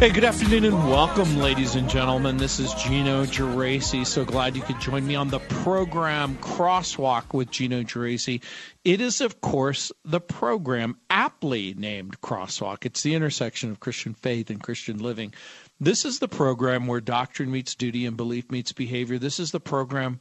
[0.00, 2.38] Hey, good afternoon and welcome, ladies and gentlemen.
[2.38, 4.06] This is Gino Geraci.
[4.06, 8.42] So glad you could join me on the program Crosswalk with Gino Geraci.
[8.82, 12.86] It is, of course, the program aptly named Crosswalk.
[12.86, 15.34] It's the intersection of Christian faith and Christian living.
[15.78, 19.18] This is the program where doctrine meets duty and belief meets behavior.
[19.18, 20.18] This is the program,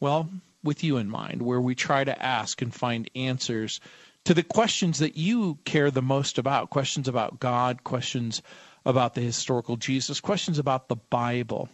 [0.00, 0.30] well,
[0.64, 3.80] with you in mind, where we try to ask and find answers
[4.24, 8.40] to the questions that you care the most about questions about God, questions
[8.84, 11.68] about the historical Jesus, questions about the Bible,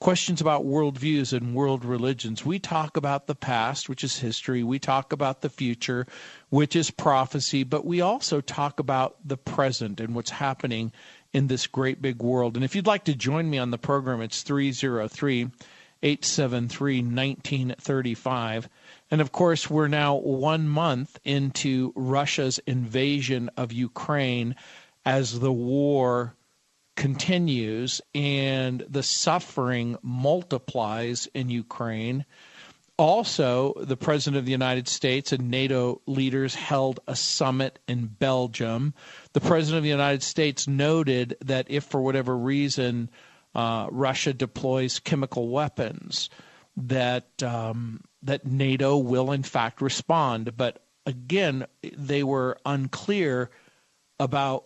[0.00, 2.44] questions about worldviews and world religions.
[2.44, 4.62] We talk about the past, which is history.
[4.62, 6.06] We talk about the future,
[6.50, 7.62] which is prophecy.
[7.64, 10.92] But we also talk about the present and what's happening
[11.32, 12.56] in this great big world.
[12.56, 15.50] And if you'd like to join me on the program, it's 303
[16.02, 18.68] 873 1935.
[19.10, 24.54] And of course, we're now one month into Russia's invasion of Ukraine
[25.04, 26.34] as the war
[26.96, 32.24] continues and the suffering multiplies in Ukraine.
[32.98, 38.94] Also, the President of the United States and NATO leaders held a summit in Belgium.
[39.34, 43.10] The President of the United States noted that if, for whatever reason,
[43.54, 46.30] uh, Russia deploys chemical weapons,
[46.78, 50.56] that um, that NATO will in fact respond.
[50.56, 53.50] But again, they were unclear
[54.18, 54.64] about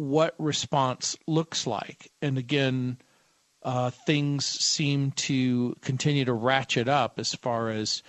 [0.00, 2.10] what response looks like.
[2.22, 2.96] And again,
[3.62, 8.02] uh, things seem to continue to ratchet up as far as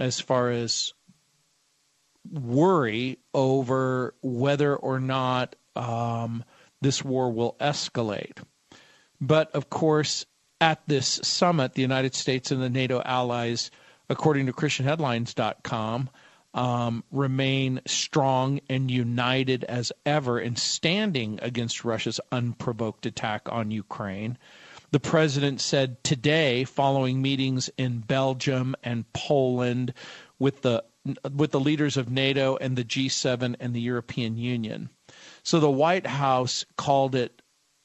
[0.00, 0.92] as far as
[2.28, 6.42] worry over whether or not um,
[6.80, 8.38] this war will escalate.
[9.20, 10.26] But of course,
[10.60, 13.70] at this summit, the United States and the NATO allies,
[14.08, 16.10] according to ChristianHeadlines.com,
[16.54, 24.36] um, remain strong and united as ever in standing against Russia's unprovoked attack on Ukraine.
[24.90, 29.94] The president said today, following meetings in Belgium and Poland
[30.38, 30.84] with the
[31.32, 34.90] with the leaders of NATO and the G7 and the European Union.
[35.42, 37.40] So the White House called it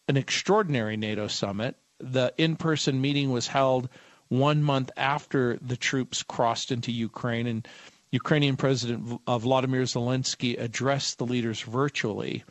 [0.07, 1.77] an extraordinary NATO summit.
[1.99, 3.87] The in-person meeting was held
[4.27, 7.67] one month after the troops crossed into Ukraine and
[8.15, 12.43] Ukrainian President uh, Vladimir Zelensky addressed the leaders virtually.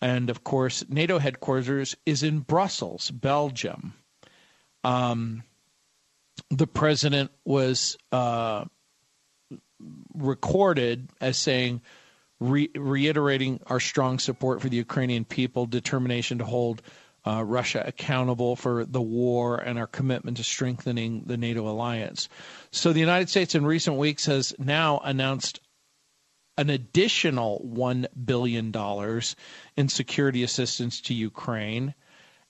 [0.00, 3.94] And of course, NATO headquarters is in Brussels, Belgium.
[4.84, 5.42] Um,
[6.50, 8.64] the president was uh,
[10.14, 11.80] recorded as saying,
[12.38, 16.82] re- reiterating our strong support for the Ukrainian people, determination to hold
[17.26, 22.28] uh, Russia accountable for the war and our commitment to strengthening the NATO alliance.
[22.70, 25.60] So the United States in recent weeks has now announced
[26.56, 28.72] an additional $1 billion
[29.76, 31.94] in security assistance to Ukraine.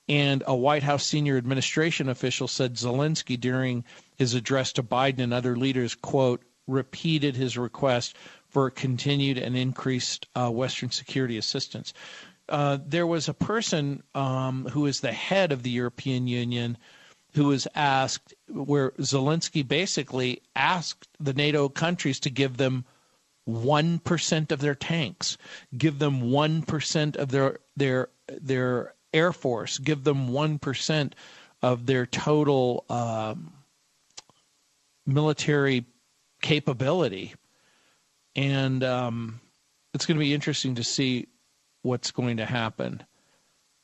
[0.07, 3.85] And a White House senior administration official said Zelensky, during
[4.17, 8.15] his address to Biden and other leaders, quote, repeated his request
[8.49, 11.93] for continued and increased uh, Western security assistance.
[12.47, 16.77] Uh, there was a person um, who is the head of the European Union
[17.35, 22.85] who was asked, where Zelensky basically asked the NATO countries to give them
[23.47, 25.37] 1% of their tanks,
[25.77, 31.13] give them 1% of their, their, their air force, give them 1%
[31.61, 33.53] of their total um,
[35.05, 35.85] military
[36.41, 37.33] capability.
[38.35, 39.39] And um,
[39.93, 41.27] it's going to be interesting to see
[41.81, 43.03] what's going to happen.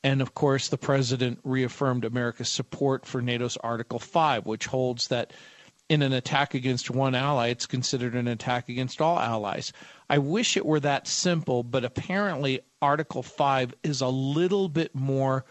[0.04, 5.32] And of course, the president reaffirmed America's support for NATO's Article 5, which holds that
[5.88, 9.72] in an attack against one ally, it's considered an attack against all allies.
[10.10, 15.44] I wish it were that simple, but apparently, Article 5 is a little bit more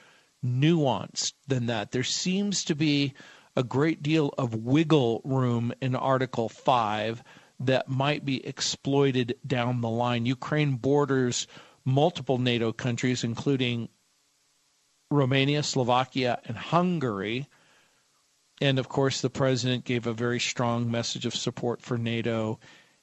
[0.44, 1.92] nuanced than that.
[1.92, 3.14] There seems to be
[3.56, 7.24] a great deal of wiggle room in Article 5
[7.60, 10.26] that might be exploited down the line.
[10.26, 11.48] Ukraine borders
[11.86, 13.90] multiple NATO countries, including
[15.12, 17.48] Romania, Slovakia, and Hungary.
[18.62, 22.60] And of course, the president gave a very strong message of support for NATO,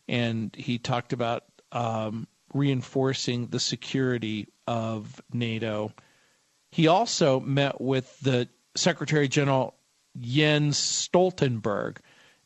[0.09, 5.93] and he talked about um, reinforcing the security of NATO.
[6.71, 9.75] He also met with the Secretary General
[10.19, 11.99] Jens Stoltenberg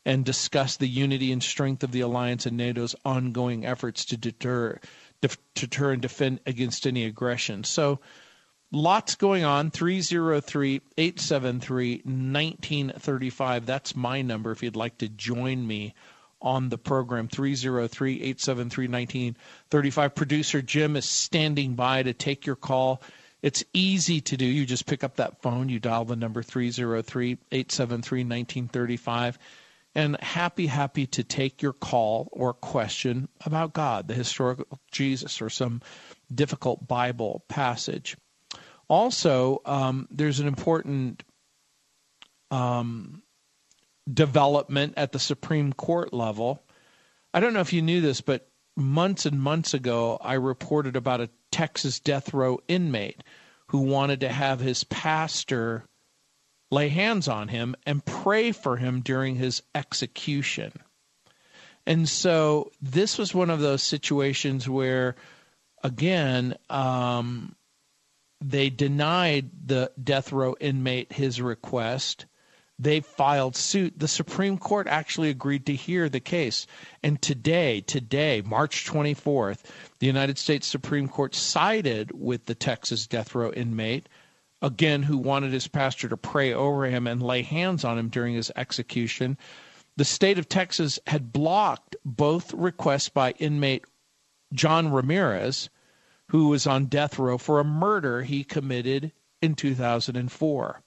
[0.07, 4.79] and discuss the unity and strength of the alliance and NATO's ongoing efforts to deter,
[5.53, 7.65] deter and defend against any aggression.
[7.65, 7.99] So,
[8.71, 9.69] lots going on.
[9.69, 15.93] 303 873 1935 that's my number if you'd like to join me
[16.41, 17.27] on the program.
[17.27, 23.01] 303 873 1935 producer jim is standing by to take your call.
[23.41, 24.45] It's easy to do.
[24.45, 25.67] You just pick up that phone.
[25.67, 29.37] You dial the number 303 873 1935
[29.95, 35.49] and happy happy to take your call or question about god the historical jesus or
[35.49, 35.81] some
[36.33, 38.15] difficult bible passage
[38.89, 41.23] also, um, there's an important
[42.51, 43.21] um,
[44.11, 46.63] development at the Supreme Court level.
[47.33, 48.47] I don't know if you knew this, but
[48.77, 53.23] months and months ago, I reported about a Texas death row inmate
[53.69, 55.83] who wanted to have his pastor
[56.69, 60.71] lay hands on him and pray for him during his execution.
[61.85, 65.15] And so this was one of those situations where,
[65.83, 67.55] again, um,
[68.41, 72.25] they denied the death row inmate his request.
[72.77, 73.97] They filed suit.
[73.97, 76.67] The Supreme Court actually agreed to hear the case.
[77.01, 79.63] And today, today, March 24th,
[79.99, 84.07] the United States Supreme Court sided with the Texas death row inmate,
[84.61, 88.35] again, who wanted his pastor to pray over him and lay hands on him during
[88.35, 89.37] his execution.
[89.95, 93.85] The state of Texas had blocked both requests by inmate
[94.53, 95.69] John Ramirez
[96.29, 99.11] who was on death row for a murder he committed
[99.41, 100.81] in 2004.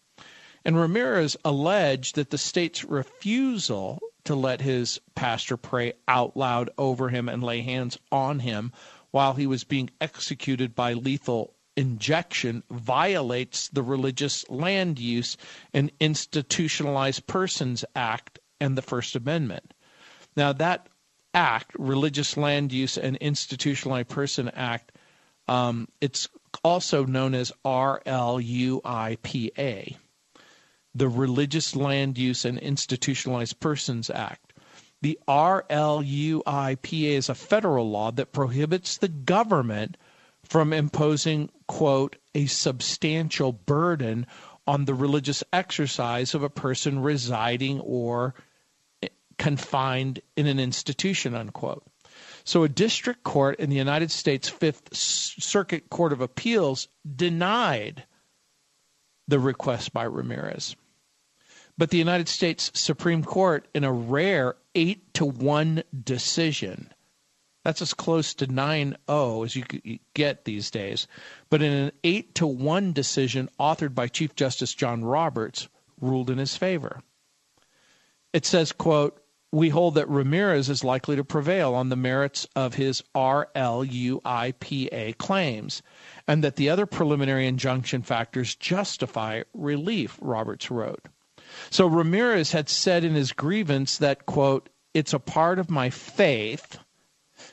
[0.65, 7.09] And Ramirez alleged that the state's refusal to let his pastor pray out loud over
[7.09, 8.73] him and lay hands on him
[9.11, 15.39] while he was being executed by lethal injection violates the Religious Land Use
[15.73, 19.73] and Institutionalized Persons Act and the First Amendment.
[20.37, 20.89] Now, that
[21.33, 24.93] act, Religious Land Use and Institutionalized Person Act,
[25.49, 26.29] um, it's
[26.63, 28.77] also known as RLUIPA,
[30.95, 34.53] the Religious Land Use and Institutionalized Persons Act.
[35.01, 39.97] The RLUIPA is a federal law that prohibits the government
[40.45, 44.27] from imposing, quote, a substantial burden
[44.67, 48.35] on the religious exercise of a person residing or
[49.39, 51.85] confined in an institution, unquote.
[52.43, 58.03] So, a district court in the United States Fifth Circuit Court of Appeals denied
[59.29, 60.75] the request by Ramirez.
[61.79, 66.93] But the United States Supreme Court, in a rare 8 to 1 decision,
[67.65, 69.65] that's as close to 9 0 as you
[70.15, 71.07] get these days,
[71.51, 75.69] but in an 8 to 1 decision authored by Chief Justice John Roberts,
[76.01, 77.03] ruled in his favor.
[78.33, 79.21] It says, quote,
[79.53, 85.83] we hold that Ramirez is likely to prevail on the merits of his RLUIPA claims,
[86.29, 91.05] and that the other preliminary injunction factors justify relief, Roberts wrote.
[91.69, 96.79] So Ramirez had said in his grievance that, quote, it's a part of my faith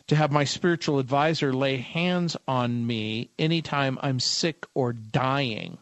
[0.08, 5.78] to have my spiritual advisor lay hands on me anytime I'm sick or dying.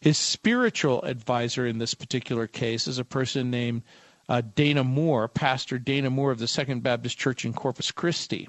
[0.00, 3.82] His spiritual advisor in this particular case is a person named
[4.28, 8.48] uh, Dana Moore, Pastor Dana Moore of the Second Baptist Church in Corpus Christi,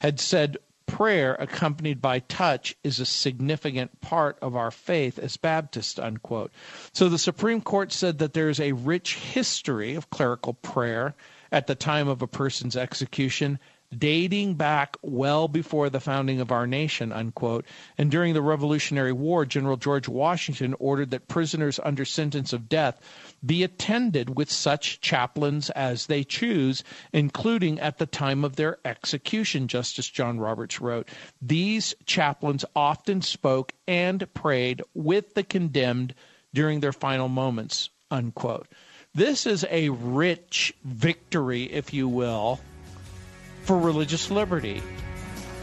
[0.00, 5.98] had said prayer accompanied by touch is a significant part of our faith as Baptists,
[5.98, 6.52] unquote.
[6.92, 11.14] So the Supreme Court said that there is a rich history of clerical prayer
[11.52, 13.58] at the time of a person's execution
[13.96, 17.64] dating back well before the founding of our nation, unquote.
[17.96, 23.00] And during the Revolutionary War, General George Washington ordered that prisoners under sentence of death
[23.44, 29.68] be attended with such chaplains as they choose, including at the time of their execution,
[29.68, 31.08] Justice John Roberts wrote.
[31.40, 36.14] These chaplains often spoke and prayed with the condemned
[36.52, 38.66] during their final moments, unquote.
[39.16, 42.60] This is a rich victory, if you will,
[43.62, 44.82] for religious liberty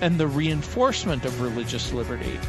[0.02, 2.40] and the reinforcement of religious liberty.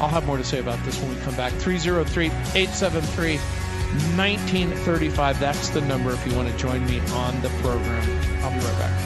[0.00, 1.52] I'll have more to say about this when we come back.
[1.54, 5.40] 303 873 1935.
[5.40, 8.08] That's the number if you want to join me on the program.
[8.44, 9.01] I'll be right back.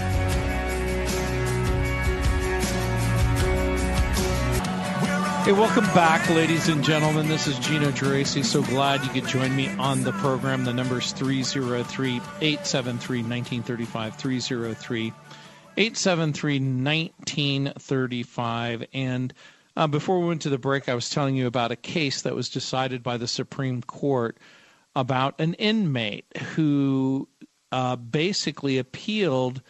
[5.46, 7.28] Hey, welcome back, ladies and gentlemen.
[7.28, 8.44] This is Gino Geraci.
[8.44, 10.64] So glad you could join me on the program.
[10.64, 14.16] The number is 303 873 1935.
[14.16, 15.12] 303
[15.76, 18.86] 873 1935.
[18.92, 19.32] And
[19.76, 22.34] uh, before we went to the break, I was telling you about a case that
[22.34, 24.38] was decided by the Supreme Court
[24.96, 26.26] about an inmate
[26.56, 27.28] who
[27.70, 29.62] uh, basically appealed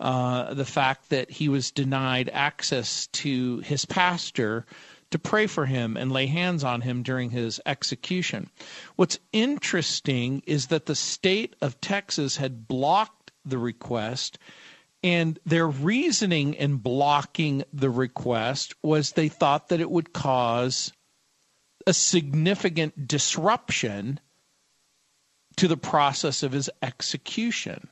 [0.00, 4.66] uh, the fact that he was denied access to his pastor
[5.14, 8.50] to pray for him and lay hands on him during his execution.
[8.96, 14.40] What's interesting is that the state of Texas had blocked the request,
[15.04, 20.92] and their reasoning in blocking the request was they thought that it would cause
[21.86, 24.18] a significant disruption
[25.58, 27.86] to the process of his execution.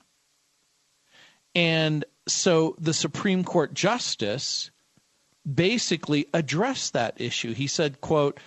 [1.55, 4.72] And so the Supreme Court justice
[5.51, 7.55] basically addressed that issue.
[7.55, 8.39] He said, quote,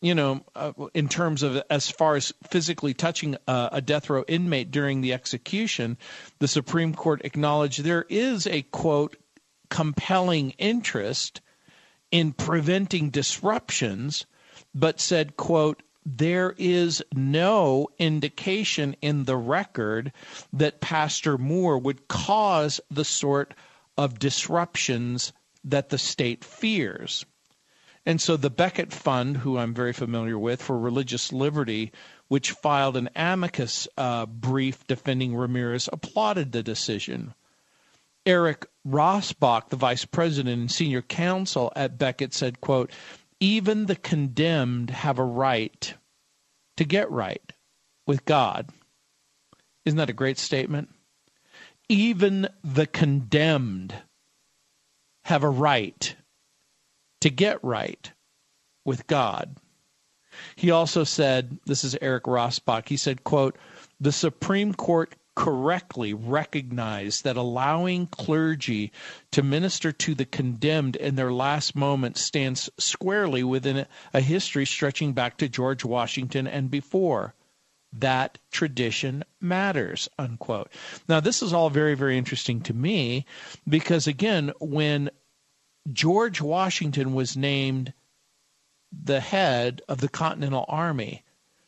[0.00, 4.24] you know, uh, in terms of as far as physically touching a, a death row
[4.26, 5.98] inmate during the execution,
[6.38, 9.16] the Supreme Court acknowledged there is a quote
[9.68, 11.40] compelling interest
[12.10, 14.26] in preventing disruptions,
[14.74, 20.12] but said, quote, there is no indication in the record
[20.52, 23.54] that Pastor Moore would cause the sort
[23.98, 25.32] of disruptions
[25.64, 27.24] that the state fears.
[28.06, 31.92] And so the Becket Fund, who I'm very familiar with for religious liberty,
[32.28, 37.34] which filed an amicus uh, brief defending Ramirez, applauded the decision.
[38.24, 42.90] Eric Rassbach, the vice president and senior counsel at Becket, said, quote,
[43.38, 45.94] even the condemned have a right
[46.76, 47.52] to get right
[48.06, 48.68] with God.
[49.84, 50.90] Isn't that a great statement?
[51.88, 53.94] Even the condemned
[55.30, 56.14] have a right
[57.22, 58.12] to get right
[58.84, 59.56] with God.
[60.56, 63.56] He also said, this is Eric Rassbach, he said, quote,
[64.00, 68.92] the Supreme Court correctly recognized that allowing clergy
[69.32, 75.12] to minister to the condemned in their last moments stands squarely within a history stretching
[75.12, 77.34] back to George Washington and before.
[77.92, 80.70] That tradition matters, unquote.
[81.08, 83.24] Now, this is all very, very interesting to me
[83.68, 85.10] because, again, when
[85.92, 87.92] George Washington was named
[88.92, 91.24] the head of the Continental Army,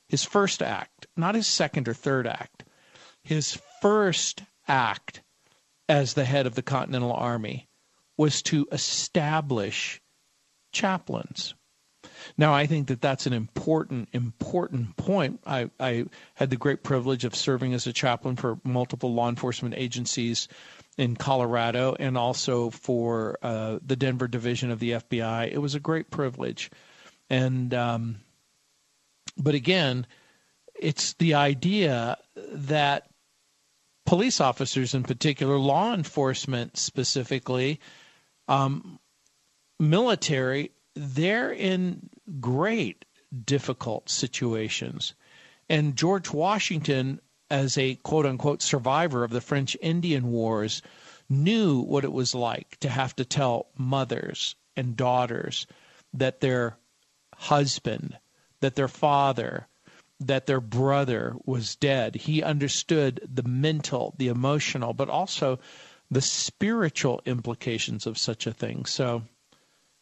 [0.08, 2.64] his first act, not his second or third act,
[3.22, 5.22] his first act
[5.88, 7.68] as the head of the Continental Army
[8.16, 10.00] was to establish
[10.72, 11.54] chaplains.
[12.36, 15.40] Now, I think that that's an important, important point.
[15.46, 19.74] I, I had the great privilege of serving as a chaplain for multiple law enforcement
[19.76, 20.48] agencies
[20.98, 25.50] in Colorado and also for uh, the Denver division of the FBI.
[25.50, 26.70] It was a great privilege.
[27.30, 28.16] And, um,
[29.36, 30.06] but again,
[30.74, 33.08] it's the idea that
[34.04, 37.80] police officers in particular, law enforcement specifically,
[38.48, 38.98] um,
[39.78, 43.04] military, they're in great
[43.44, 45.14] difficult situations.
[45.68, 47.20] And George Washington,
[47.52, 50.80] as a quote unquote survivor of the French Indian Wars,
[51.28, 55.66] knew what it was like to have to tell mothers and daughters
[56.14, 56.78] that their
[57.36, 58.16] husband,
[58.60, 59.68] that their father,
[60.18, 62.14] that their brother was dead.
[62.14, 65.58] He understood the mental, the emotional, but also
[66.10, 68.86] the spiritual implications of such a thing.
[68.86, 69.24] So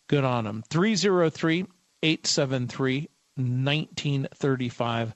[0.06, 0.62] good on him.
[0.70, 1.66] 303
[2.02, 5.14] 873 1935.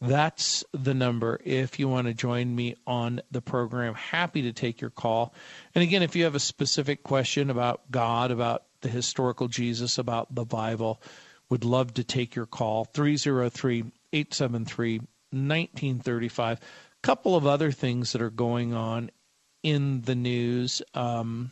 [0.00, 3.94] That's the number if you want to join me on the program.
[3.94, 5.32] Happy to take your call.
[5.74, 10.34] And again, if you have a specific question about God, about the historical Jesus, about
[10.34, 11.00] the Bible,
[11.48, 12.84] would love to take your call.
[12.84, 16.58] 303 873 1935.
[16.58, 16.62] A
[17.02, 19.10] couple of other things that are going on
[19.62, 21.50] in the news um,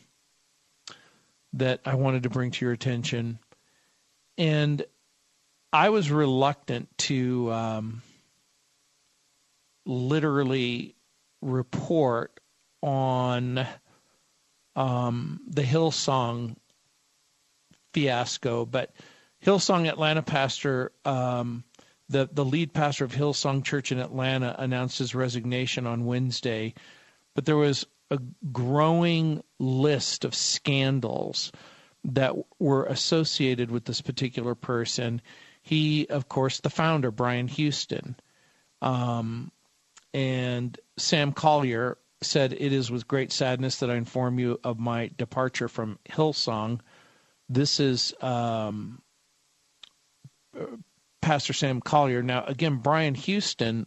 [1.54, 3.38] that I wanted to bring to your attention.
[4.36, 4.84] And
[5.72, 7.50] I was reluctant to.
[7.50, 8.02] Um,
[9.86, 10.94] literally
[11.40, 12.40] report
[12.82, 13.66] on
[14.76, 16.56] um, the Hillsong
[17.92, 18.92] fiasco, but
[19.44, 21.64] Hillsong Atlanta pastor, um,
[22.08, 26.74] the the lead pastor of Hillsong Church in Atlanta, announced his resignation on Wednesday.
[27.34, 28.18] But there was a
[28.52, 31.52] growing list of scandals
[32.04, 35.22] that were associated with this particular person.
[35.62, 38.16] He, of course, the founder, Brian Houston,
[38.82, 39.50] um,
[40.14, 45.11] and Sam Collier said, It is with great sadness that I inform you of my
[45.18, 46.80] departure from Hillsong.
[47.49, 49.02] This is um,
[51.21, 52.23] Pastor Sam Collier.
[52.23, 53.87] Now, again, Brian Houston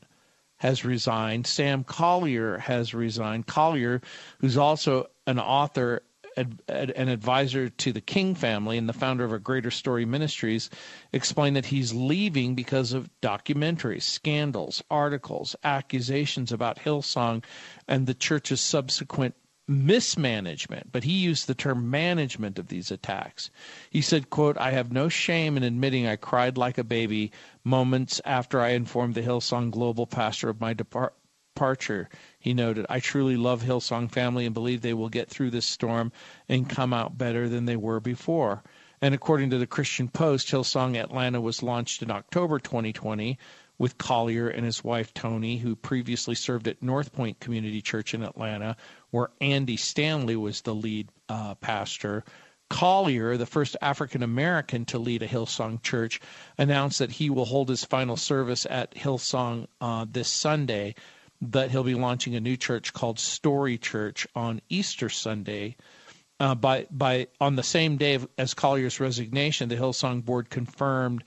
[0.57, 1.47] has resigned.
[1.47, 3.47] Sam Collier has resigned.
[3.47, 4.01] Collier,
[4.39, 6.03] who's also an author
[6.37, 10.69] an advisor to the King family and the founder of a Greater Story Ministries,
[11.11, 17.43] explained that he's leaving because of documentaries, scandals, articles, accusations about Hillsong,
[17.87, 19.35] and the church's subsequent
[19.67, 20.91] mismanagement.
[20.91, 23.49] But he used the term management of these attacks.
[23.89, 27.33] He said quote i have no shame in admitting i cried like a baby
[27.65, 31.16] moments after i informed the hillsong global pastor of my depart-
[31.57, 32.07] departure
[32.39, 36.11] he noted, I truly love Hillsong family and believe they will get through this storm
[36.47, 38.61] and come out better than they were before.
[39.01, 43.39] And according to the Christian Post, Hillsong Atlanta was launched in October 2020
[43.79, 48.21] with Collier and his wife Toni, who previously served at North Point Community Church in
[48.21, 48.77] Atlanta,
[49.09, 52.23] where Andy Stanley was the lead uh, pastor.
[52.69, 56.21] Collier, the first African American to lead a Hillsong church,
[56.59, 60.93] announced that he will hold his final service at Hillsong uh, this Sunday
[61.41, 65.75] that he'll be launching a new church called Story Church on Easter Sunday.
[66.39, 71.23] Uh, by by on the same day as Collier's resignation, the Hillsong board confirmed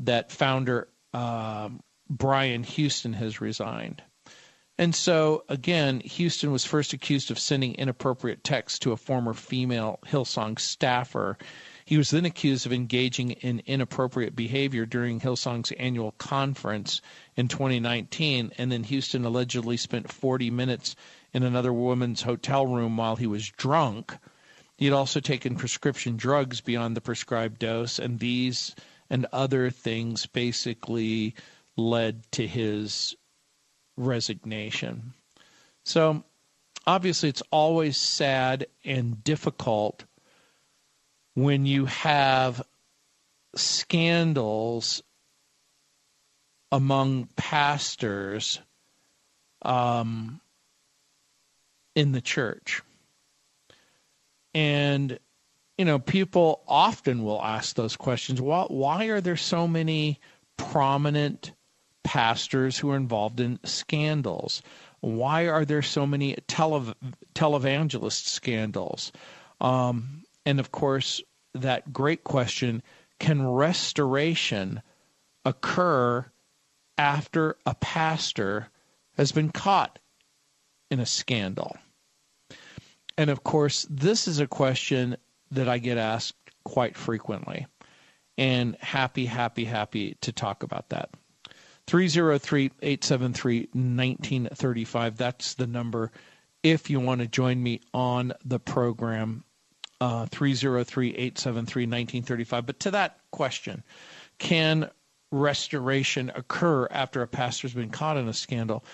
[0.00, 1.68] that founder uh,
[2.08, 4.02] Brian Houston has resigned.
[4.78, 9.98] And so again, Houston was first accused of sending inappropriate texts to a former female
[10.06, 11.38] Hillsong staffer
[11.84, 17.00] he was then accused of engaging in inappropriate behavior during Hillsong's annual conference
[17.36, 20.94] in 2019, and then Houston allegedly spent 40 minutes
[21.32, 24.16] in another woman's hotel room while he was drunk.
[24.76, 28.74] He had also taken prescription drugs beyond the prescribed dose, and these
[29.10, 31.34] and other things basically
[31.76, 33.14] led to his
[33.96, 35.12] resignation.
[35.84, 36.24] So,
[36.86, 40.04] obviously, it's always sad and difficult
[41.34, 42.62] when you have
[43.54, 45.02] scandals
[46.70, 48.60] among pastors
[49.62, 50.40] um,
[51.94, 52.82] in the church.
[54.54, 55.18] And,
[55.78, 60.20] you know, people often will ask those questions why, why are there so many
[60.56, 61.52] prominent
[62.04, 64.62] pastors who are involved in scandals?
[65.00, 66.94] Why are there so many tele-
[67.34, 69.12] televangelist scandals?
[69.60, 71.22] Um, and of course,
[71.54, 72.82] that great question
[73.18, 74.82] can restoration
[75.44, 76.26] occur
[76.98, 78.68] after a pastor
[79.16, 79.98] has been caught
[80.90, 81.76] in a scandal?
[83.16, 85.16] And of course, this is a question
[85.50, 87.66] that I get asked quite frequently.
[88.38, 91.10] And happy, happy, happy to talk about that.
[91.86, 95.16] 303 873 1935.
[95.16, 96.10] That's the number
[96.62, 99.44] if you want to join me on the program
[100.02, 102.66] Uh, 303 873 1935.
[102.66, 103.84] But to that question,
[104.38, 104.90] can
[105.30, 108.84] restoration occur after a pastor's been caught in a scandal?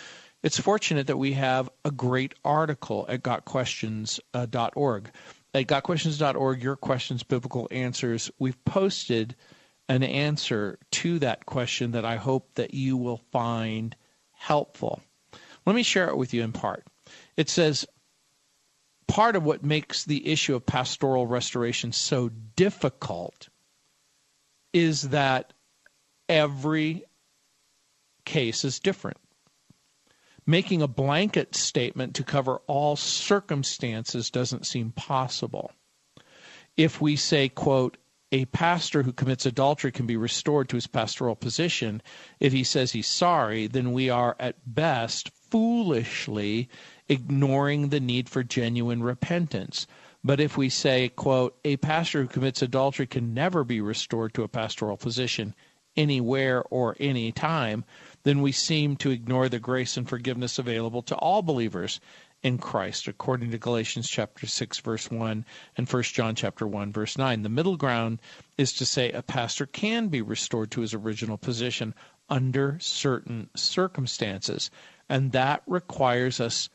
[0.43, 5.11] It's fortunate that we have a great article at gotquestions.org.
[5.55, 9.35] At gotquestions.org, Your Questions, Biblical Answers, we've posted
[9.89, 13.97] an answer to that question that I hope that you will find
[14.33, 15.01] helpful.
[15.65, 16.85] Let me share it with you in part.
[17.35, 17.87] It says,
[19.09, 23.49] part of what makes the issue of pastoral restoration so difficult
[24.73, 25.53] is that
[26.29, 27.03] every
[28.25, 29.17] case is different.
[30.47, 35.73] Making a blanket statement to cover all circumstances doesn't seem possible.
[36.77, 37.97] If we say, quote,
[38.31, 42.03] a pastor who commits adultery can be restored to his pastoral position
[42.41, 46.69] if he says he's sorry, then we are at best foolishly
[47.09, 49.87] ignoring the need for genuine repentance.
[50.25, 54.43] But if we say, quote, a pastor who commits adultery can never be restored to
[54.43, 55.55] a pastoral position
[55.97, 57.85] anywhere or any time,
[58.23, 62.01] then we seem to ignore the grace and forgiveness available to all believers
[62.43, 65.45] in Christ, according to Galatians chapter 6, verse 1,
[65.77, 67.43] and 1 John chapter 1, verse 9.
[67.43, 68.21] The middle ground
[68.57, 71.95] is to say a pastor can be restored to his original position
[72.31, 74.71] under certain circumstances,
[75.09, 76.69] and that requires us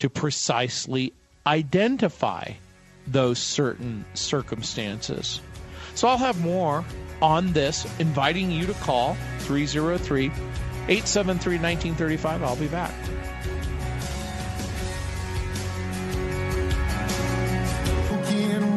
[0.00, 1.12] to precisely
[1.46, 2.52] identify
[3.06, 5.40] those certain circumstances.
[5.94, 6.84] So I'll have more
[7.22, 12.42] on this, inviting you to call 303 873 1935.
[12.42, 12.92] I'll be back.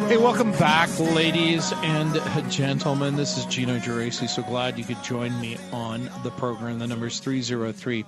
[0.08, 3.15] Hey, welcome back, ladies and gentlemen.
[3.15, 4.27] This is Gino Geraci.
[4.27, 6.79] So glad you could join me on the program.
[6.79, 8.05] The number is 303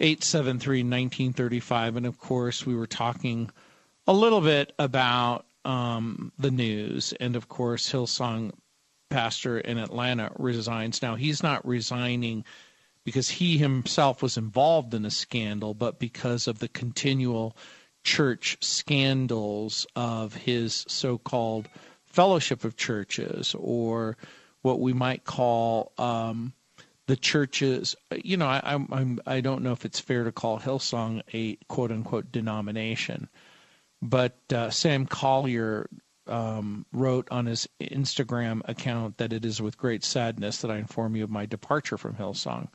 [0.00, 1.96] 873 1935.
[1.96, 3.50] And of course, we were talking
[4.06, 7.14] a little bit about um, the news.
[7.20, 8.52] And of course, Hillsong
[9.10, 11.00] pastor in Atlanta resigns.
[11.00, 12.44] Now, he's not resigning
[13.04, 17.56] because he himself was involved in a scandal, but because of the continual
[18.02, 21.68] church scandals of his so called
[22.04, 24.16] fellowship of churches or
[24.62, 26.52] what we might call um,
[27.06, 27.94] the churches.
[28.22, 31.56] You know, I, I'm, I'm, I don't know if it's fair to call Hillsong a
[31.68, 33.28] quote unquote denomination,
[34.00, 35.88] but uh, Sam Collier
[36.26, 41.16] um, wrote on his Instagram account that it is with great sadness that I inform
[41.16, 42.68] you of my departure from Hillsong.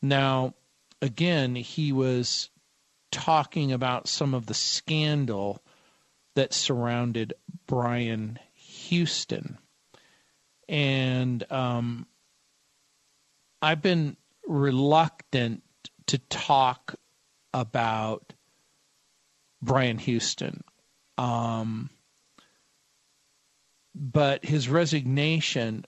[0.00, 0.54] Now,
[1.02, 2.48] again, he was
[3.10, 5.62] talking about some of the scandal
[6.36, 7.34] that surrounded
[7.66, 9.58] Brian Houston.
[10.68, 12.06] And um,
[13.62, 15.62] I've been reluctant
[16.06, 16.94] to talk
[17.52, 18.32] about
[19.62, 20.62] Brian Houston.
[21.18, 21.90] Um,
[23.94, 25.84] but his resignation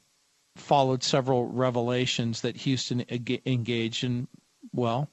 [0.57, 4.29] followed several revelations that Houston engaged in,
[4.73, 5.09] well,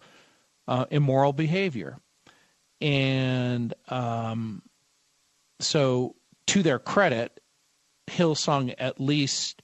[0.67, 1.97] uh, immoral behavior.
[2.81, 4.61] And um,
[5.59, 6.15] so,
[6.47, 7.39] to their credit,
[8.07, 9.61] Hillsong at least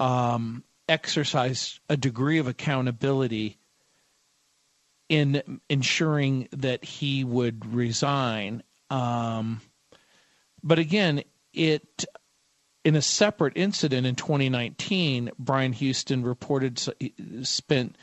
[0.00, 3.58] um, exercised a degree of accountability
[5.08, 8.62] in ensuring that he would resign.
[8.90, 9.60] Um,
[10.62, 12.04] but again, it
[12.84, 16.80] in a separate incident in 2019, Brian Houston reported
[17.42, 17.96] spent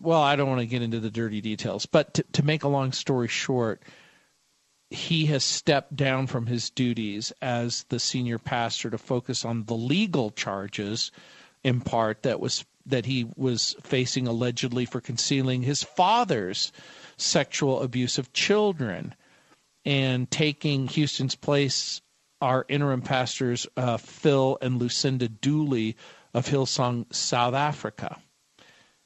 [0.00, 2.68] well, I don't want to get into the dirty details, but to, to make a
[2.68, 3.82] long story short,
[4.90, 9.76] he has stepped down from his duties as the senior pastor to focus on the
[9.76, 11.12] legal charges,
[11.62, 16.72] in part that was that he was facing allegedly for concealing his father's
[17.16, 19.14] sexual abuse of children,
[19.84, 22.00] and taking Houston's place.
[22.42, 25.98] Our interim pastors, uh, Phil and Lucinda Dooley
[26.32, 28.18] of Hillsong, South Africa.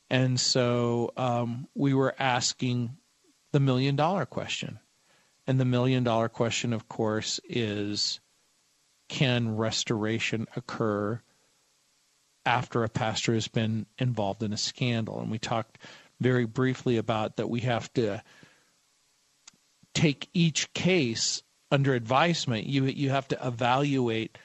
[0.09, 2.97] And so um, we were asking
[3.51, 4.79] the million dollar question.
[5.47, 8.21] And the million dollar question, of course, is
[9.09, 11.21] can restoration occur
[12.47, 15.21] after a pastor has been involved in a scandal?
[15.21, 15.79] And we talked
[16.21, 18.23] very briefly about that we have to
[19.93, 22.67] take each case under advisement.
[22.67, 24.39] You you have to evaluate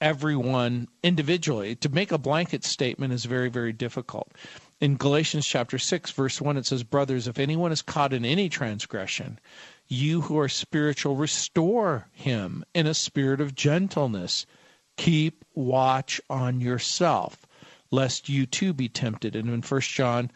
[0.00, 1.76] everyone individually.
[1.76, 4.32] To make a blanket statement is very, very difficult.
[4.80, 8.48] In Galatians chapter 6, verse 1, it says, Brothers, if anyone is caught in any
[8.48, 9.38] transgression,
[9.90, 14.46] you who are spiritual, restore him in a spirit of gentleness.
[14.96, 17.44] Keep watch on yourself,
[17.90, 19.34] lest you too be tempted.
[19.34, 20.30] And in 1 John,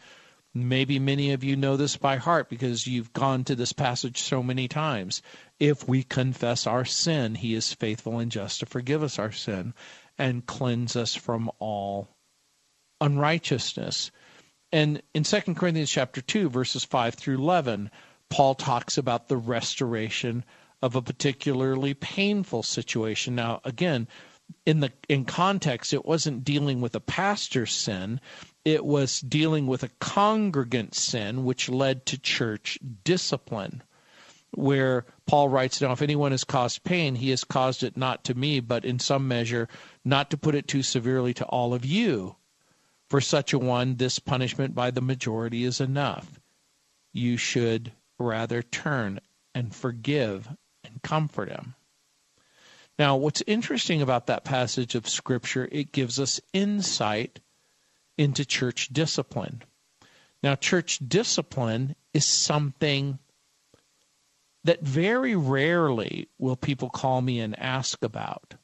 [0.53, 4.43] maybe many of you know this by heart because you've gone to this passage so
[4.43, 5.21] many times.
[5.57, 9.73] If we confess our sin, he is faithful and just to forgive us our sin
[10.17, 12.09] and cleanse us from all
[12.99, 14.11] unrighteousness.
[14.71, 17.89] And in 2 Corinthians chapter 2 verses 5 through 11,
[18.31, 20.43] Paul talks about the restoration
[20.81, 23.35] of a particularly painful situation.
[23.35, 24.07] Now, again,
[24.65, 28.19] in the in context, it wasn't dealing with a pastor's sin;
[28.65, 33.83] it was dealing with a congregant sin, which led to church discipline
[34.51, 38.33] where Paul writes, Now, if anyone has caused pain, he has caused it not to
[38.33, 39.69] me, but in some measure,
[40.03, 42.35] not to put it too severely to all of you.
[43.09, 46.39] For such a one, this punishment by the majority is enough.
[47.13, 49.19] You should rather turn
[49.53, 50.49] and forgive
[50.83, 51.75] and comfort him.
[52.97, 57.39] Now, what's interesting about that passage of Scripture, it gives us insight
[58.17, 59.63] into church discipline.
[60.41, 63.19] Now, church discipline is something
[64.63, 68.55] that very rarely will people call me and ask about.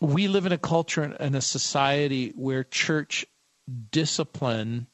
[0.00, 3.24] We live in a culture and a society where church
[3.90, 4.88] discipline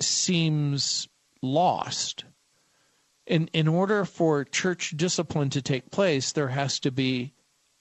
[0.00, 1.08] seems
[1.42, 2.24] lost.
[3.26, 7.32] In, in order for church discipline to take place, there has to be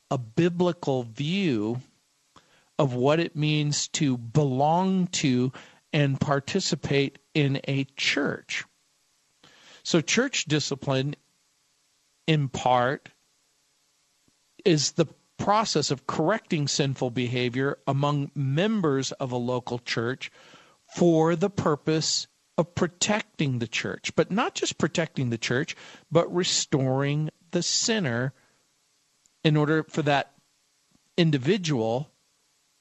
[0.09, 1.81] a biblical view
[2.77, 5.51] of what it means to belong to
[5.93, 8.65] and participate in a church.
[9.83, 11.15] So, church discipline,
[12.27, 13.09] in part,
[14.65, 15.05] is the
[15.37, 20.31] process of correcting sinful behavior among members of a local church
[20.95, 22.27] for the purpose
[22.57, 24.15] of protecting the church.
[24.15, 25.75] But not just protecting the church,
[26.09, 28.33] but restoring the sinner
[29.43, 30.33] in order for that
[31.17, 32.11] individual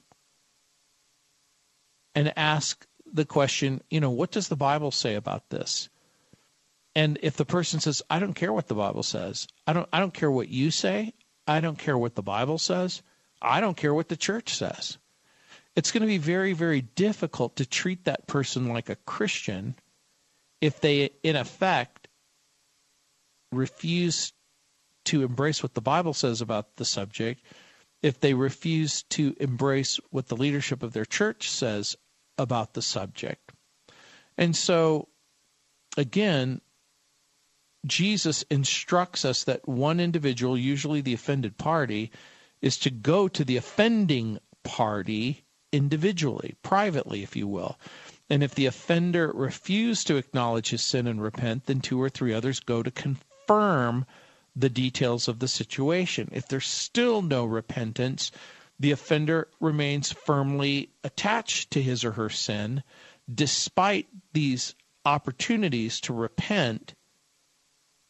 [2.14, 5.88] and ask the question, you know, what does the Bible say about this?
[6.94, 9.98] And if the person says, I don't care what the Bible says, I don't I
[9.98, 11.14] don't care what you say,
[11.46, 13.02] I don't care what the Bible says,
[13.40, 14.98] I don't care what the church says.
[15.74, 19.74] It's going to be very, very difficult to treat that person like a Christian
[20.62, 22.08] if they, in effect,
[23.50, 24.32] refuse
[25.04, 27.42] to embrace what the Bible says about the subject,
[28.00, 31.96] if they refuse to embrace what the leadership of their church says
[32.38, 33.52] about the subject.
[34.38, 35.08] And so,
[35.96, 36.60] again,
[37.84, 42.12] Jesus instructs us that one individual, usually the offended party,
[42.60, 47.76] is to go to the offending party individually, privately, if you will.
[48.32, 52.32] And if the offender refused to acknowledge his sin and repent, then two or three
[52.32, 54.06] others go to confirm
[54.56, 56.30] the details of the situation.
[56.32, 58.32] If there's still no repentance,
[58.80, 62.82] the offender remains firmly attached to his or her sin,
[63.30, 66.94] despite these opportunities to repent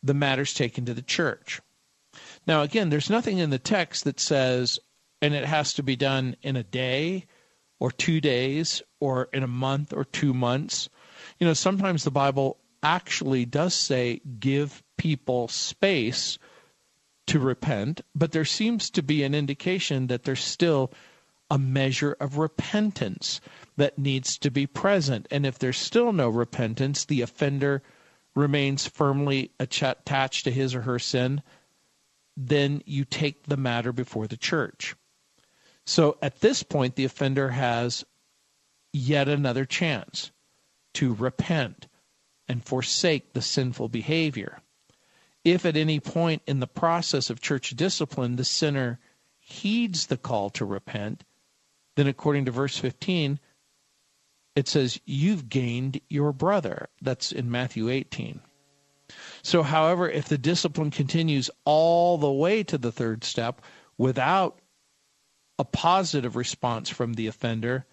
[0.05, 1.61] the matters taken to the church.
[2.47, 4.79] Now, again, there's nothing in the text that says,
[5.21, 7.27] and it has to be done in a day
[7.81, 10.89] or two days or in a month or two months.
[11.41, 16.39] You know, sometimes the Bible actually does say, give people space
[17.27, 20.93] to repent, but there seems to be an indication that there's still
[21.51, 23.41] a measure of repentance
[23.77, 25.27] that needs to be present.
[25.33, 27.83] And if there's still no repentance, the offender
[28.37, 31.43] remains firmly attached to his or her sin,
[32.37, 34.95] then you take the matter before the church.
[35.85, 38.05] So at this point, the offender has
[38.93, 40.31] yet another chance
[40.95, 41.87] to repent
[42.49, 44.61] and forsake the sinful behavior.
[45.45, 49.01] If at any point in the process of church discipline the sinner
[49.39, 51.25] heeds the call to repent,
[51.97, 53.41] then according to verse 15,
[54.55, 56.89] it says, You've gained your brother.
[57.01, 58.41] That's in Matthew 18.
[59.43, 63.61] So, however, if the discipline continues all the way to the third step
[63.99, 64.59] without
[65.59, 67.87] a positive response from the offender,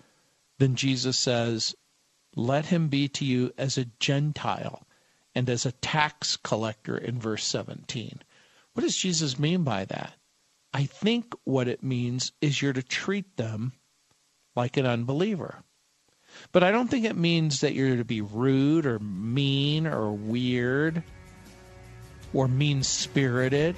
[0.59, 1.73] then Jesus says,
[2.35, 4.85] Let him be to you as a Gentile
[5.33, 8.21] and as a tax collector in verse 17.
[8.73, 10.13] What does Jesus mean by that?
[10.73, 13.73] I think what it means is you're to treat them
[14.55, 15.63] like an unbeliever.
[16.51, 21.01] But I don't think it means that you're to be rude or mean or weird
[22.33, 23.75] or mean spirited.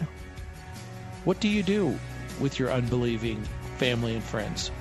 [1.23, 1.97] What do you do
[2.39, 3.41] with your unbelieving
[3.77, 4.71] family and friends?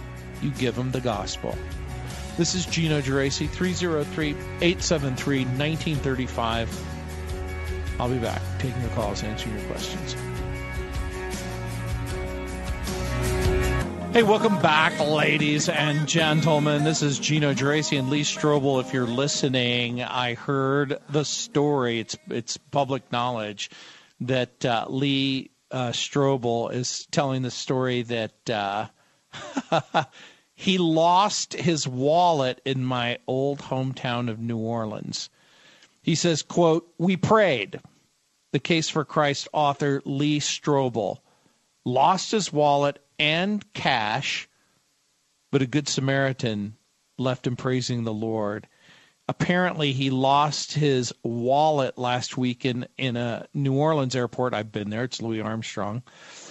[0.42, 1.56] You give them the gospel.
[2.36, 6.86] This is Gino Geraci, 303 873 1935.
[8.00, 10.14] I'll be back taking your calls, answering your questions.
[14.12, 16.82] Hey, welcome back, ladies and gentlemen.
[16.82, 18.80] This is Gino Geraci and Lee Strobel.
[18.80, 22.00] If you're listening, I heard the story.
[22.00, 23.70] It's it's public knowledge
[24.20, 28.86] that uh, Lee uh, Strobel is telling the story that uh,
[30.60, 35.30] he lost his wallet in my old hometown of New Orleans.
[36.02, 37.80] He says, "quote We prayed."
[38.52, 41.20] The Case for Christ author Lee Strobel
[41.86, 44.50] lost his wallet and cash,
[45.50, 46.76] but a good Samaritan
[47.16, 48.66] left him praising the Lord.
[49.28, 54.52] Apparently, he lost his wallet last week in, in a New Orleans airport.
[54.52, 55.04] I've been there.
[55.04, 56.02] It's Louis Armstrong,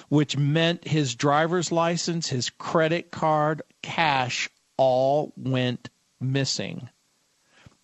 [0.10, 6.90] which meant his driver's license, his credit card, cash all went missing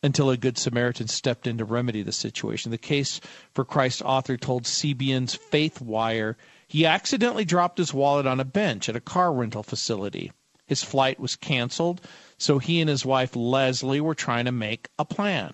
[0.03, 2.71] until a good Samaritan stepped in to remedy the situation.
[2.71, 3.19] The case
[3.53, 8.89] for Christ author told CBN's Faith Wire he accidentally dropped his wallet on a bench
[8.89, 10.31] at a car rental facility.
[10.67, 12.01] His flight was canceled,
[12.37, 15.53] so he and his wife Leslie were trying to make a plan.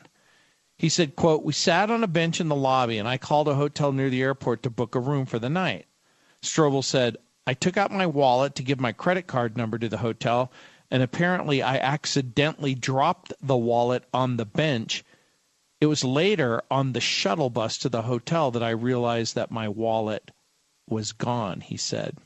[0.77, 3.55] He said, quote, We sat on a bench in the lobby and I called a
[3.55, 5.86] hotel near the airport to book a room for the night.
[6.43, 9.97] Strobel said, I took out my wallet to give my credit card number to the
[9.97, 10.51] hotel,
[10.89, 15.04] and apparently I accidentally dropped the wallet on the bench.
[15.80, 19.69] It was later on the shuttle bus to the hotel that I realized that my
[19.69, 20.32] wallet
[20.88, 22.17] was gone, he said.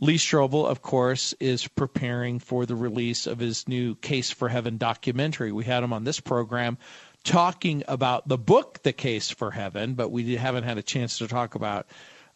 [0.00, 4.78] Lee Strobel, of course, is preparing for the release of his new Case for Heaven
[4.78, 5.50] documentary.
[5.50, 6.78] We had him on this program
[7.24, 11.26] talking about the book, The Case for Heaven, but we haven't had a chance to
[11.26, 11.88] talk about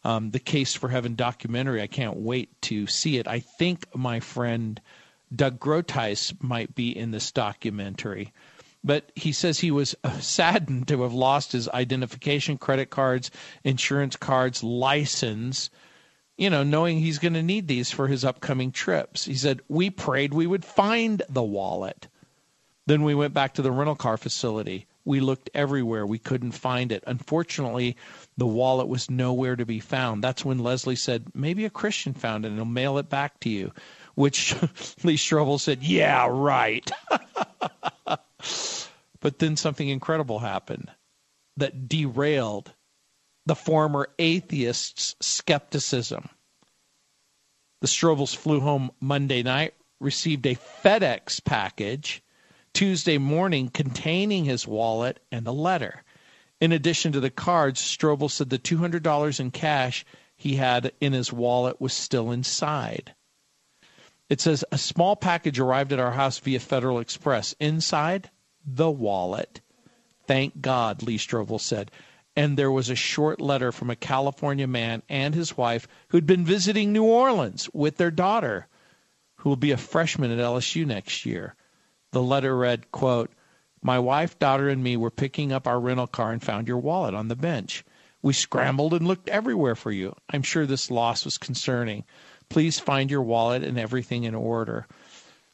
[0.03, 1.81] um, the Case for Heaven documentary.
[1.81, 3.27] I can't wait to see it.
[3.27, 4.79] I think my friend
[5.35, 8.31] Doug Groothuis might be in this documentary.
[8.83, 13.31] But he says he was saddened to have lost his identification, credit cards,
[13.63, 15.69] insurance cards, license
[16.37, 19.25] you know, knowing he's going to need these for his upcoming trips.
[19.25, 22.07] He said, We prayed we would find the wallet.
[22.85, 24.87] Then we went back to the rental car facility.
[25.05, 26.05] We looked everywhere.
[26.05, 27.03] We couldn't find it.
[27.05, 27.97] Unfortunately,
[28.37, 30.23] the wallet was nowhere to be found.
[30.23, 33.49] That's when Leslie said, Maybe a Christian found it and he'll mail it back to
[33.49, 33.73] you.
[34.15, 34.53] Which
[35.03, 36.89] Lee Strobel said, Yeah, right.
[39.19, 40.89] but then something incredible happened
[41.57, 42.73] that derailed
[43.45, 46.29] the former atheist's skepticism.
[47.81, 52.23] The Strobels flew home Monday night, received a FedEx package
[52.73, 56.03] Tuesday morning containing his wallet and a letter.
[56.59, 60.05] In addition to the cards, Strobel said the $200 in cash
[60.35, 63.13] he had in his wallet was still inside.
[64.29, 67.53] It says a small package arrived at our house via Federal Express.
[67.59, 68.29] Inside,
[68.65, 69.61] the wallet.
[70.25, 71.91] Thank God, Lee Strobel said
[72.35, 76.45] and there was a short letter from a California man and his wife who'd been
[76.45, 78.67] visiting New Orleans with their daughter,
[79.37, 81.55] who will be a freshman at LSU next year.
[82.13, 83.31] The letter read, quote,
[83.81, 87.15] My wife, daughter, and me were picking up our rental car and found your wallet
[87.15, 87.83] on the bench.
[88.21, 90.15] We scrambled and looked everywhere for you.
[90.29, 92.05] I'm sure this loss was concerning.
[92.49, 94.85] Please find your wallet and everything in order.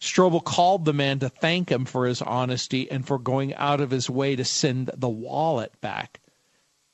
[0.01, 3.89] Strobel called the man to thank him for his honesty and for going out of
[3.89, 6.19] his way to send the wallet back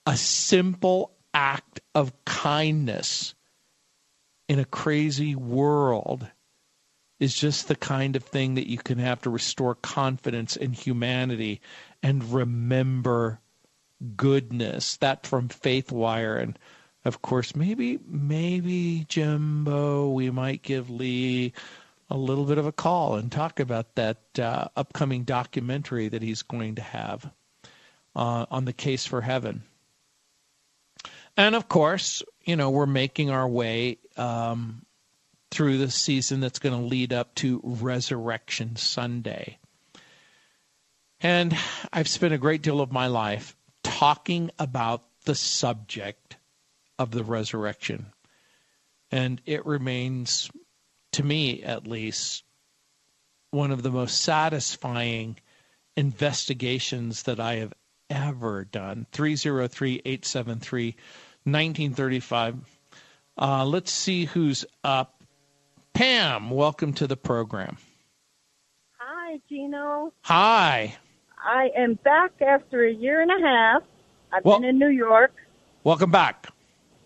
[0.06, 3.34] a simple act of kindness
[4.47, 6.28] in a crazy world
[7.19, 11.62] is just the kind of thing that you can have to restore confidence in humanity
[12.04, 13.39] and remember
[14.17, 14.97] goodness.
[14.97, 16.38] That from Faith Wire.
[16.38, 16.60] And
[17.06, 21.54] of course, maybe, maybe, Jimbo, we might give Lee
[22.10, 26.43] a little bit of a call and talk about that uh, upcoming documentary that he's
[26.43, 27.32] going to have
[28.15, 29.63] uh, on the case for heaven.
[31.38, 34.85] And of course, you know, we're making our way um,
[35.51, 39.58] through the season that's going to lead up to Resurrection Sunday.
[41.21, 41.58] And
[41.93, 46.38] I've spent a great deal of my life talking about the subject
[46.99, 48.08] of the resurrection.
[49.12, 50.49] And it remains,
[51.13, 52.43] to me at least,
[53.51, 55.38] one of the most satisfying
[55.95, 57.73] investigations that I have
[58.10, 59.08] ever done.
[59.12, 60.95] 303 873
[61.43, 62.55] 1935.
[63.38, 65.14] Uh, let's see who's up.
[65.95, 67.77] Pam, welcome to the program.
[68.97, 70.12] Hi, Gino.
[70.23, 70.93] Hi.
[71.41, 73.81] I am back after a year and a half.
[74.34, 75.31] I've well, been in New York.
[75.86, 76.47] Welcome back.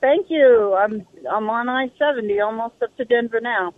[0.01, 0.73] Thank you.
[0.73, 3.75] I'm I'm on I seventy, almost up to Denver now.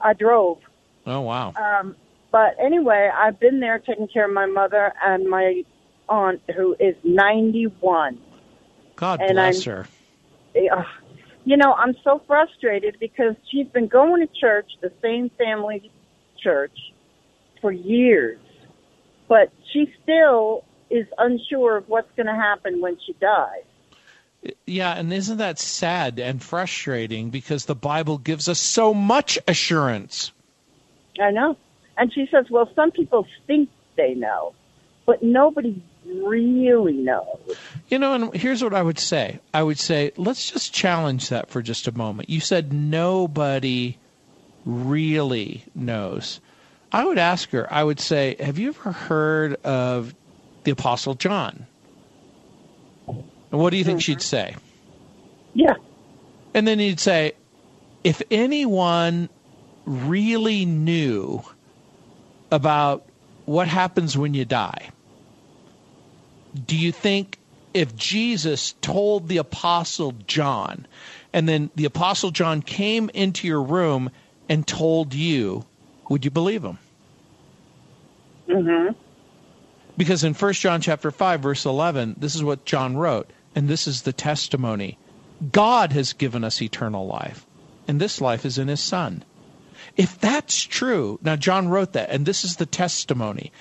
[0.00, 0.58] I drove.
[1.04, 1.52] Oh wow.
[1.56, 1.96] Um,
[2.30, 5.64] but anyway, I've been there taking care of my mother and my
[6.08, 8.20] aunt who is ninety one.
[8.94, 9.88] God and bless I'm, her.
[10.54, 10.84] Uh,
[11.48, 15.90] you know, I'm so frustrated because she's been going to church, the same family
[16.36, 16.76] church,
[17.62, 18.38] for years,
[19.28, 24.52] but she still is unsure of what's going to happen when she dies.
[24.66, 30.32] Yeah, and isn't that sad and frustrating because the Bible gives us so much assurance?
[31.18, 31.56] I know.
[31.96, 34.52] And she says, well, some people think they know,
[35.06, 37.56] but nobody really knows.
[37.88, 39.40] You know, and here's what I would say.
[39.52, 42.30] I would say, let's just challenge that for just a moment.
[42.30, 43.98] You said nobody
[44.64, 46.40] really knows.
[46.92, 50.14] I would ask her, I would say, have you ever heard of
[50.64, 51.66] the Apostle John?
[53.06, 54.56] And what do you think she'd say?
[55.54, 55.74] Yeah.
[56.54, 57.32] And then he'd say,
[58.04, 59.28] if anyone
[59.86, 61.42] really knew
[62.50, 63.06] about
[63.44, 64.90] what happens when you die,
[66.66, 67.38] do you think
[67.74, 70.86] if Jesus told the Apostle John,
[71.32, 74.10] and then the Apostle John came into your room
[74.48, 75.64] and told you,
[76.08, 76.78] would you believe him?
[78.48, 78.92] Mm-hmm.
[79.96, 83.86] Because in 1 John chapter 5 verse 11, this is what John wrote, and this
[83.86, 84.96] is the testimony.
[85.52, 87.46] God has given us eternal life,
[87.86, 89.24] and this life is in his son.
[89.96, 93.52] If that's true, now John wrote that, and this is the testimony.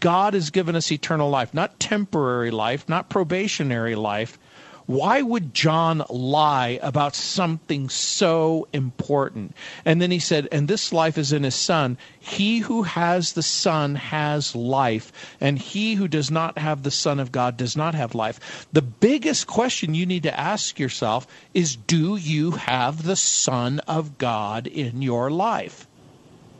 [0.00, 4.38] God has given us eternal life, not temporary life, not probationary life.
[4.86, 9.54] Why would John lie about something so important?
[9.84, 11.96] And then he said, And this life is in his Son.
[12.20, 15.10] He who has the Son has life,
[15.40, 18.66] and he who does not have the Son of God does not have life.
[18.74, 24.18] The biggest question you need to ask yourself is Do you have the Son of
[24.18, 25.86] God in your life?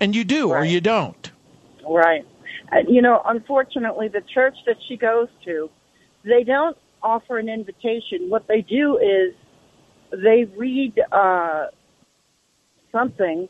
[0.01, 1.31] And you do, or you don't.
[1.87, 2.25] Right.
[2.75, 5.70] Uh, you know, unfortunately, the church that she goes to,
[6.25, 8.29] they don't offer an invitation.
[8.29, 9.35] What they do is
[10.11, 11.66] they read uh,
[12.91, 13.49] something,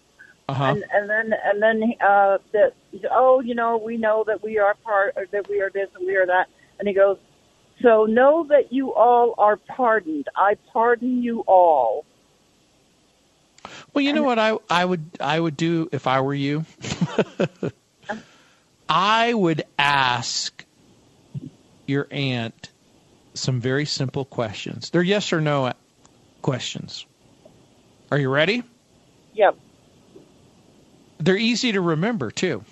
[0.48, 0.64] Uh-huh.
[0.64, 2.74] and, and then and then uh, that
[3.10, 6.06] oh, you know, we know that we are part, or that we are this and
[6.06, 6.48] we are that,
[6.78, 7.16] and he goes,
[7.82, 10.26] so know that you all are pardoned.
[10.36, 12.04] I pardon you all.
[13.92, 16.64] Well, you know what I I would I would do if I were you.
[18.96, 20.64] I would ask
[21.84, 22.70] your aunt
[23.34, 24.90] some very simple questions.
[24.90, 25.72] They're yes or no
[26.42, 27.04] questions.
[28.12, 28.62] Are you ready?
[29.32, 29.56] Yep.
[31.18, 32.62] They're easy to remember too.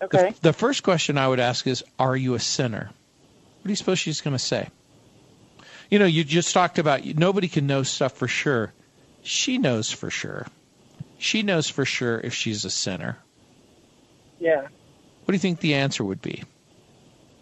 [0.00, 0.34] The- Okay.
[0.42, 3.98] The, first question I would ask is, "Are you a sinner?" What do you suppose
[4.00, 4.68] she's going to say?
[5.88, 8.72] You know, you just talked about nobody can know stuff for sure.
[9.22, 10.48] She knows for sure.
[11.18, 13.18] She knows for sure if she's a sinner.
[14.40, 14.66] Yeah.
[15.26, 16.44] What do you think the answer would be?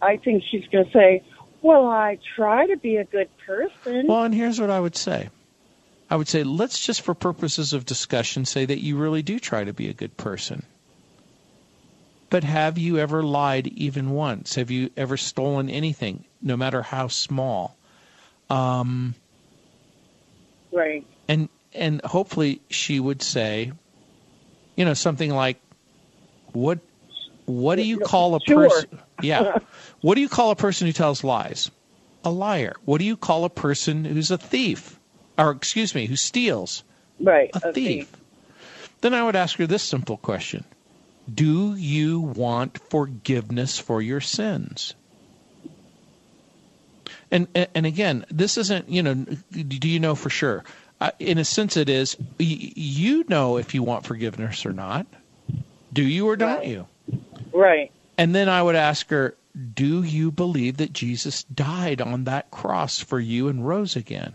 [0.00, 1.22] I think she's going to say,
[1.60, 5.28] "Well, I try to be a good person." Well, and here's what I would say.
[6.10, 9.64] I would say, let's just for purposes of discussion say that you really do try
[9.64, 10.62] to be a good person.
[12.30, 14.54] But have you ever lied even once?
[14.54, 17.76] Have you ever stolen anything, no matter how small?
[18.48, 19.14] Um,
[20.72, 21.06] right.
[21.28, 23.72] and and hopefully she would say,
[24.74, 25.60] you know, something like,
[26.52, 26.78] "What
[27.46, 28.68] what do you call a Sure.
[28.68, 29.00] person?
[29.22, 29.58] Yeah,
[30.02, 31.70] what do you call a person who tells lies?
[32.24, 32.74] A liar.
[32.84, 34.98] What do you call a person who's a thief?
[35.38, 36.84] Or excuse me, who steals?
[37.20, 37.50] Right.
[37.54, 38.14] A thief.
[39.00, 40.64] Then I would ask her this simple question:
[41.32, 44.94] Do you want forgiveness for your sins?
[47.30, 49.14] And and again, this isn't you know.
[49.14, 50.64] Do you know for sure?
[51.00, 52.16] Uh, in a sense, it is.
[52.38, 55.06] You know if you want forgiveness or not.
[55.92, 56.68] Do you or don't Right.
[56.68, 56.86] you?
[57.54, 57.92] Right.
[58.18, 59.36] And then I would ask her,
[59.74, 64.34] Do you believe that Jesus died on that cross for you and rose again?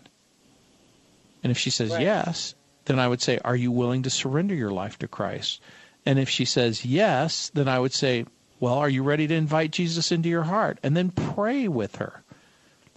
[1.43, 2.01] And if she says Right.
[2.01, 2.55] yes,
[2.85, 5.61] then I would say, Are you willing to surrender your life to Christ?
[6.05, 8.25] And if she says yes, then I would say,
[8.59, 10.79] Well, are you ready to invite Jesus into your heart?
[10.81, 12.23] And then pray with her.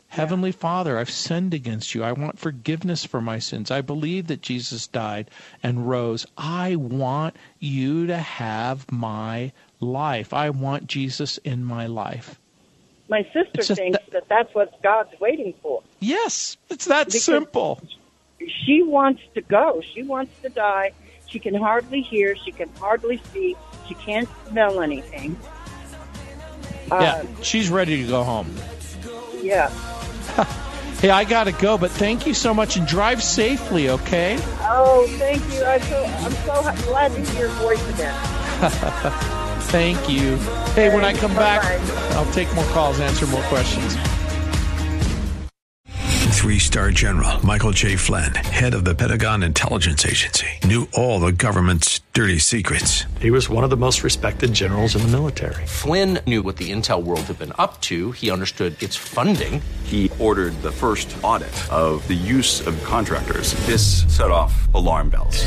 [0.08, 2.04] Heavenly Father, I've sinned against you.
[2.04, 3.70] I want forgiveness for my sins.
[3.70, 5.30] I believe that Jesus died
[5.62, 6.26] and rose.
[6.36, 9.52] I want you to have my
[9.82, 10.32] life.
[10.32, 12.38] I want Jesus in my life.
[13.08, 15.82] My sister just thinks that that's what God's waiting for.
[16.00, 17.80] Yes, it's that Because- simple.
[18.64, 19.82] She wants to go.
[19.94, 20.92] She wants to die.
[21.28, 22.34] She can hardly hear.
[22.44, 23.56] She can hardly see.
[23.88, 25.36] She can't smell anything.
[26.88, 28.52] yeah, Uh, she's ready to go home.
[29.42, 29.70] yeah.
[31.00, 34.38] Hey, I got to go, but thank you so much and drive safely, okay?
[34.60, 35.64] Oh, thank you.
[35.64, 38.14] I'm so I'm so glad to hear your voice again.
[39.72, 40.36] Thank you.
[40.74, 41.64] Hey, when I come back,
[42.14, 43.96] I'll take more calls, answer more questions.
[46.36, 47.96] Three star general Michael J.
[47.96, 53.04] Flynn, head of the Pentagon Intelligence Agency, knew all the government's dirty secrets.
[53.18, 55.64] He was one of the most respected generals in the military.
[55.66, 58.12] Flynn knew what the intel world had been up to.
[58.12, 59.62] He understood its funding.
[59.84, 63.54] He ordered the first audit of the use of contractors.
[63.64, 65.46] This set off alarm bells.